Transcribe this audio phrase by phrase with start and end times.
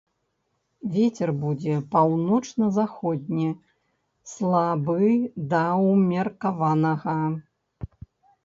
[0.93, 3.49] Вецер будзе паўночна-заходні,
[4.33, 5.13] слабы
[5.53, 7.19] да ўмеркаванага.